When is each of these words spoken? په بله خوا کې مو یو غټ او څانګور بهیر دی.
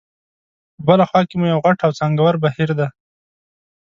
په 0.75 0.81
بله 0.87 1.03
خوا 1.09 1.21
کې 1.29 1.35
مو 1.39 1.45
یو 1.53 1.59
غټ 1.65 1.77
او 1.85 1.91
څانګور 1.99 2.33
بهیر 2.43 2.69
دی. 2.79 2.87